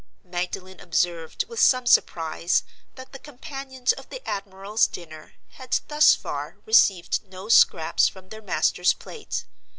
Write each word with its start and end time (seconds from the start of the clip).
Magdalen 0.23 0.79
observed 0.79 1.47
with 1.47 1.59
some 1.59 1.85
surprise 1.85 2.63
that 2.95 3.11
the 3.11 3.19
companions 3.19 3.91
of 3.91 4.09
the 4.09 4.27
admiral's 4.27 4.87
dinner 4.87 5.33
had, 5.49 5.79
thus 5.89 6.15
far, 6.15 6.57
received 6.65 7.21
no 7.27 7.49
scraps 7.49 8.07
from 8.07 8.29
their 8.29 8.41
master's 8.41 8.93
plate. 8.93 9.45